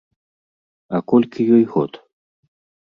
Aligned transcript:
А 0.97 1.03
колькі 1.13 1.47
ёй 1.59 1.65
год? 1.77 1.91